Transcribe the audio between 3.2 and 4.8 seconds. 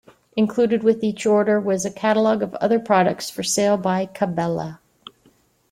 for sale by Cabela.